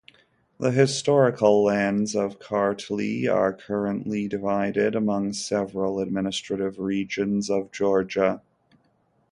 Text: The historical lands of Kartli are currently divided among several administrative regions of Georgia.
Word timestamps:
The 0.59 0.71
historical 0.71 1.63
lands 1.63 2.15
of 2.15 2.39
Kartli 2.39 3.27
are 3.31 3.53
currently 3.53 4.27
divided 4.27 4.95
among 4.95 5.33
several 5.33 5.99
administrative 5.99 6.79
regions 6.79 7.51
of 7.51 7.71
Georgia. 7.71 8.41